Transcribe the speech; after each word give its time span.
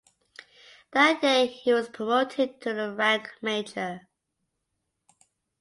That 0.93 1.21
year 1.23 1.45
he 1.45 1.73
was 1.73 1.87
promoted 1.87 2.59
to 2.61 2.73
the 2.73 2.91
rank 2.91 3.31
major. 3.39 4.07